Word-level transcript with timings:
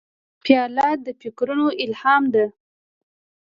پیاله 0.43 0.89
د 1.05 1.07
فکرونو 1.21 1.67
الهام 1.83 2.23
ده. 2.33 2.45